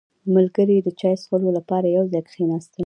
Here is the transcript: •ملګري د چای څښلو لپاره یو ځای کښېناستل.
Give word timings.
•ملګري 0.35 0.77
د 0.81 0.87
چای 0.99 1.15
څښلو 1.21 1.49
لپاره 1.57 1.87
یو 1.95 2.05
ځای 2.11 2.21
کښېناستل. 2.27 2.79